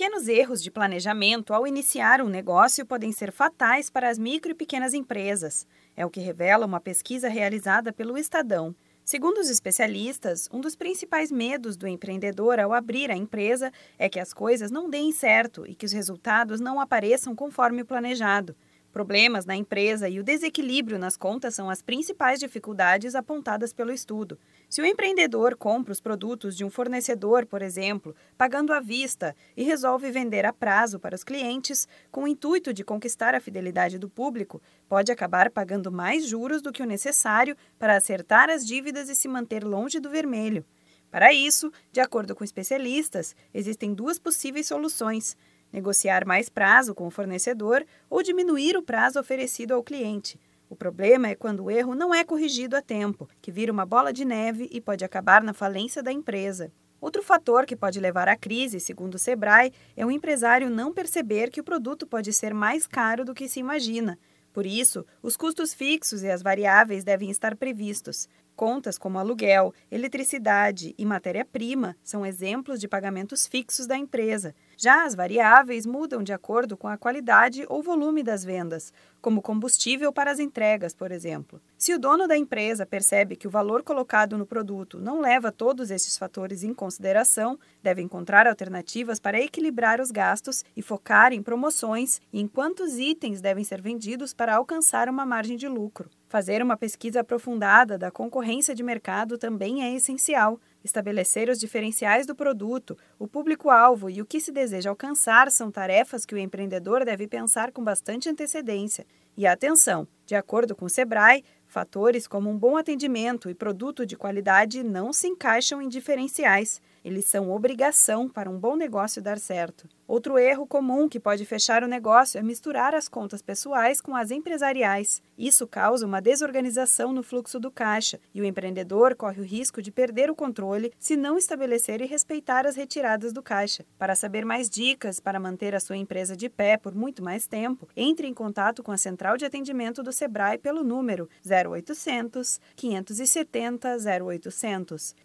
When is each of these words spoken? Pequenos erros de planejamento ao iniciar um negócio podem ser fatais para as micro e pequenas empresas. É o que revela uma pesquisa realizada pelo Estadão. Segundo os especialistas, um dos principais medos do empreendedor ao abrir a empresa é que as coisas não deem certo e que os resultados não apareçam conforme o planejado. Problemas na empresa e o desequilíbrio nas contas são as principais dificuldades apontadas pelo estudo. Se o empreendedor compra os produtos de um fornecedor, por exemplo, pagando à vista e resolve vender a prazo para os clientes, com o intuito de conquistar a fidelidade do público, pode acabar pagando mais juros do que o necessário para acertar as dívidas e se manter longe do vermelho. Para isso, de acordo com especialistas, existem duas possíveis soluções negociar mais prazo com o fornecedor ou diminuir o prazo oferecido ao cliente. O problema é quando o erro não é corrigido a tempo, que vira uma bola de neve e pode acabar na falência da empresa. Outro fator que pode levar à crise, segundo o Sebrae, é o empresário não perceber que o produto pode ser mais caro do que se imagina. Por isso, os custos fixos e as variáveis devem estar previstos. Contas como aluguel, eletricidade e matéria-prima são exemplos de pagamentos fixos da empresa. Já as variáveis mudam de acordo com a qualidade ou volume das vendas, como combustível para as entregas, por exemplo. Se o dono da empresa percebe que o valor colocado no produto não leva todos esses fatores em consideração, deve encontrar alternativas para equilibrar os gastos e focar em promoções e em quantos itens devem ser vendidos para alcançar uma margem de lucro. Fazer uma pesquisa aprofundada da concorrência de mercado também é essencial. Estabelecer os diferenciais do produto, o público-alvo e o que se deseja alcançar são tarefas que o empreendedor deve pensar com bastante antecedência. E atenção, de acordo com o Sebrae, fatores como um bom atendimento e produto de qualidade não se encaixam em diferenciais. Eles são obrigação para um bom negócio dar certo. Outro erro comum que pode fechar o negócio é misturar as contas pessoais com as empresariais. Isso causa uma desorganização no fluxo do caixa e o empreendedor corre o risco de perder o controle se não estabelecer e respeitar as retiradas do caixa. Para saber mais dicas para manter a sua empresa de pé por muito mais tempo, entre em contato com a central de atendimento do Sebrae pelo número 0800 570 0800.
Pequenos 0.00 0.28
erros 0.28 0.62
de 0.62 0.70
planejamento 0.70 1.52
ao 1.52 1.66
iniciar 1.66 2.22
um 2.22 2.28
negócio 2.30 2.86
podem 2.86 3.12
ser 3.12 3.30
fatais 3.30 3.90
para 3.90 4.08
as 4.08 4.18
micro 4.18 4.52
e 4.52 4.54
pequenas 4.54 4.94
empresas. 4.94 5.66
É 5.94 6.06
o 6.06 6.08
que 6.08 6.20
revela 6.20 6.64
uma 6.64 6.80
pesquisa 6.80 7.28
realizada 7.28 7.92
pelo 7.92 8.16
Estadão. 8.16 8.74
Segundo 9.04 9.36
os 9.36 9.50
especialistas, 9.50 10.48
um 10.50 10.58
dos 10.58 10.74
principais 10.74 11.30
medos 11.30 11.76
do 11.76 11.86
empreendedor 11.86 12.58
ao 12.58 12.72
abrir 12.72 13.10
a 13.10 13.14
empresa 13.14 13.70
é 13.98 14.08
que 14.08 14.18
as 14.18 14.32
coisas 14.32 14.70
não 14.70 14.88
deem 14.88 15.12
certo 15.12 15.66
e 15.66 15.74
que 15.74 15.84
os 15.84 15.92
resultados 15.92 16.60
não 16.60 16.80
apareçam 16.80 17.36
conforme 17.36 17.82
o 17.82 17.86
planejado. 17.86 18.56
Problemas 18.92 19.46
na 19.46 19.54
empresa 19.54 20.08
e 20.08 20.18
o 20.18 20.22
desequilíbrio 20.22 20.98
nas 20.98 21.16
contas 21.16 21.54
são 21.54 21.70
as 21.70 21.80
principais 21.80 22.40
dificuldades 22.40 23.14
apontadas 23.14 23.72
pelo 23.72 23.92
estudo. 23.92 24.36
Se 24.68 24.82
o 24.82 24.84
empreendedor 24.84 25.56
compra 25.56 25.92
os 25.92 26.00
produtos 26.00 26.56
de 26.56 26.64
um 26.64 26.70
fornecedor, 26.70 27.46
por 27.46 27.62
exemplo, 27.62 28.16
pagando 28.36 28.72
à 28.72 28.80
vista 28.80 29.34
e 29.56 29.62
resolve 29.62 30.10
vender 30.10 30.44
a 30.44 30.52
prazo 30.52 30.98
para 30.98 31.14
os 31.14 31.22
clientes, 31.22 31.86
com 32.10 32.24
o 32.24 32.28
intuito 32.28 32.72
de 32.74 32.82
conquistar 32.82 33.32
a 33.32 33.40
fidelidade 33.40 33.96
do 33.96 34.08
público, 34.08 34.60
pode 34.88 35.12
acabar 35.12 35.50
pagando 35.50 35.92
mais 35.92 36.26
juros 36.26 36.60
do 36.60 36.72
que 36.72 36.82
o 36.82 36.86
necessário 36.86 37.56
para 37.78 37.96
acertar 37.96 38.50
as 38.50 38.66
dívidas 38.66 39.08
e 39.08 39.14
se 39.14 39.28
manter 39.28 39.62
longe 39.62 40.00
do 40.00 40.10
vermelho. 40.10 40.64
Para 41.10 41.32
isso, 41.32 41.72
de 41.90 42.00
acordo 42.00 42.36
com 42.36 42.44
especialistas, 42.44 43.34
existem 43.52 43.92
duas 43.92 44.18
possíveis 44.18 44.68
soluções 44.68 45.36
negociar 45.72 46.26
mais 46.26 46.48
prazo 46.48 46.94
com 46.94 47.06
o 47.06 47.10
fornecedor 47.10 47.84
ou 48.08 48.22
diminuir 48.22 48.76
o 48.76 48.82
prazo 48.82 49.18
oferecido 49.18 49.72
ao 49.72 49.82
cliente. 49.82 50.38
O 50.68 50.76
problema 50.76 51.28
é 51.28 51.34
quando 51.34 51.64
o 51.64 51.70
erro 51.70 51.94
não 51.94 52.14
é 52.14 52.22
corrigido 52.24 52.76
a 52.76 52.82
tempo, 52.82 53.28
que 53.42 53.50
vira 53.50 53.72
uma 53.72 53.84
bola 53.84 54.12
de 54.12 54.24
neve 54.24 54.68
e 54.70 54.80
pode 54.80 55.04
acabar 55.04 55.42
na 55.42 55.52
falência 55.52 56.02
da 56.02 56.12
empresa. 56.12 56.72
Outro 57.00 57.22
fator 57.22 57.64
que 57.64 57.74
pode 57.74 57.98
levar 57.98 58.28
à 58.28 58.36
crise, 58.36 58.78
segundo 58.78 59.14
o 59.14 59.18
Sebrae, 59.18 59.72
é 59.96 60.04
o 60.04 60.10
empresário 60.10 60.68
não 60.68 60.92
perceber 60.92 61.50
que 61.50 61.60
o 61.60 61.64
produto 61.64 62.06
pode 62.06 62.32
ser 62.32 62.52
mais 62.52 62.86
caro 62.86 63.24
do 63.24 63.34
que 63.34 63.48
se 63.48 63.58
imagina. 63.58 64.18
Por 64.52 64.66
isso, 64.66 65.06
os 65.22 65.36
custos 65.36 65.72
fixos 65.72 66.22
e 66.22 66.30
as 66.30 66.42
variáveis 66.42 67.02
devem 67.02 67.30
estar 67.30 67.56
previstos. 67.56 68.28
Contas 68.60 68.98
como 68.98 69.18
aluguel, 69.18 69.72
eletricidade 69.90 70.94
e 70.98 71.06
matéria-prima 71.06 71.96
são 72.04 72.26
exemplos 72.26 72.78
de 72.78 72.86
pagamentos 72.86 73.46
fixos 73.46 73.86
da 73.86 73.96
empresa. 73.96 74.54
Já 74.76 75.06
as 75.06 75.14
variáveis 75.14 75.86
mudam 75.86 76.22
de 76.22 76.30
acordo 76.30 76.76
com 76.76 76.86
a 76.86 76.98
qualidade 76.98 77.64
ou 77.70 77.82
volume 77.82 78.22
das 78.22 78.44
vendas, 78.44 78.92
como 79.18 79.40
combustível 79.40 80.12
para 80.12 80.30
as 80.30 80.38
entregas, 80.38 80.94
por 80.94 81.10
exemplo. 81.10 81.58
Se 81.78 81.94
o 81.94 81.98
dono 81.98 82.28
da 82.28 82.36
empresa 82.36 82.84
percebe 82.84 83.34
que 83.34 83.48
o 83.48 83.50
valor 83.50 83.82
colocado 83.82 84.36
no 84.36 84.44
produto 84.44 85.00
não 85.00 85.22
leva 85.22 85.50
todos 85.50 85.90
esses 85.90 86.18
fatores 86.18 86.62
em 86.62 86.74
consideração, 86.74 87.58
deve 87.82 88.02
encontrar 88.02 88.46
alternativas 88.46 89.18
para 89.18 89.40
equilibrar 89.40 90.02
os 90.02 90.10
gastos 90.10 90.66
e 90.76 90.82
focar 90.82 91.32
em 91.32 91.42
promoções 91.42 92.20
e 92.30 92.38
em 92.38 92.46
quantos 92.46 92.98
itens 92.98 93.40
devem 93.40 93.64
ser 93.64 93.80
vendidos 93.80 94.34
para 94.34 94.54
alcançar 94.54 95.08
uma 95.08 95.24
margem 95.24 95.56
de 95.56 95.66
lucro. 95.66 96.10
Fazer 96.30 96.62
uma 96.62 96.76
pesquisa 96.76 97.22
aprofundada 97.22 97.98
da 97.98 98.08
concorrência 98.08 98.72
de 98.72 98.84
mercado 98.84 99.36
também 99.36 99.82
é 99.82 99.92
essencial. 99.96 100.60
Estabelecer 100.84 101.48
os 101.50 101.58
diferenciais 101.58 102.24
do 102.24 102.36
produto, 102.36 102.96
o 103.18 103.26
público-alvo 103.26 104.08
e 104.08 104.22
o 104.22 104.24
que 104.24 104.40
se 104.40 104.52
deseja 104.52 104.90
alcançar 104.90 105.50
são 105.50 105.72
tarefas 105.72 106.24
que 106.24 106.32
o 106.32 106.38
empreendedor 106.38 107.04
deve 107.04 107.26
pensar 107.26 107.72
com 107.72 107.82
bastante 107.82 108.28
antecedência. 108.28 109.04
E 109.36 109.44
atenção, 109.44 110.06
de 110.24 110.36
acordo 110.36 110.76
com 110.76 110.84
o 110.84 110.88
Sebrae, 110.88 111.44
fatores 111.66 112.28
como 112.28 112.48
um 112.48 112.56
bom 112.56 112.76
atendimento 112.76 113.50
e 113.50 113.54
produto 113.54 114.06
de 114.06 114.16
qualidade 114.16 114.84
não 114.84 115.12
se 115.12 115.26
encaixam 115.26 115.82
em 115.82 115.88
diferenciais. 115.88 116.80
Eles 117.04 117.24
são 117.24 117.50
obrigação 117.50 118.28
para 118.28 118.50
um 118.50 118.58
bom 118.58 118.76
negócio 118.76 119.22
dar 119.22 119.38
certo. 119.38 119.88
Outro 120.06 120.36
erro 120.36 120.66
comum 120.66 121.08
que 121.08 121.20
pode 121.20 121.46
fechar 121.46 121.84
o 121.84 121.88
negócio 121.88 122.36
é 122.36 122.42
misturar 122.42 122.96
as 122.96 123.08
contas 123.08 123.40
pessoais 123.40 124.00
com 124.00 124.16
as 124.16 124.32
empresariais. 124.32 125.22
Isso 125.38 125.68
causa 125.68 126.04
uma 126.04 126.20
desorganização 126.20 127.12
no 127.12 127.22
fluxo 127.22 127.60
do 127.60 127.70
caixa 127.70 128.18
e 128.34 128.40
o 128.40 128.44
empreendedor 128.44 129.14
corre 129.14 129.40
o 129.40 129.44
risco 129.44 129.80
de 129.80 129.92
perder 129.92 130.28
o 130.28 130.34
controle 130.34 130.92
se 130.98 131.16
não 131.16 131.38
estabelecer 131.38 132.00
e 132.00 132.06
respeitar 132.06 132.66
as 132.66 132.74
retiradas 132.74 133.32
do 133.32 133.40
caixa. 133.40 133.86
Para 133.96 134.16
saber 134.16 134.44
mais 134.44 134.68
dicas 134.68 135.20
para 135.20 135.38
manter 135.38 135.76
a 135.76 135.80
sua 135.80 135.96
empresa 135.96 136.36
de 136.36 136.48
pé 136.48 136.76
por 136.76 136.92
muito 136.92 137.22
mais 137.22 137.46
tempo, 137.46 137.88
entre 137.96 138.26
em 138.26 138.34
contato 138.34 138.82
com 138.82 138.90
a 138.90 138.96
central 138.96 139.36
de 139.36 139.44
atendimento 139.44 140.02
do 140.02 140.12
Sebrae 140.12 140.58
pelo 140.58 140.82
número 140.82 141.28
0800 141.46 142.60
570 142.74 143.96
0800. 144.26 145.14